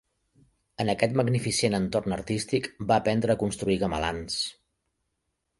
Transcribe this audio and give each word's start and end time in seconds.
En 0.85 0.89
aquest 0.93 1.13
magnificent 1.21 1.77
entorn 1.79 2.17
artístic 2.17 2.71
va 2.93 2.97
aprendre 3.03 3.35
a 3.35 3.39
construir 3.45 3.79
gamelans. 3.87 4.43